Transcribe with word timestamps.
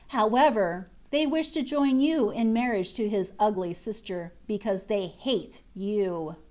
However, 0.07 0.89
they 1.11 1.27
wish 1.27 1.51
to 1.51 1.61
join 1.61 1.99
you 1.99 2.31
in 2.31 2.51
marriage 2.53 2.95
to 2.95 3.07
his 3.07 3.33
ugly 3.37 3.75
sister, 3.75 4.33
because 4.47 4.85
they 4.85 5.05
hate 5.05 5.61
you. 5.75 6.37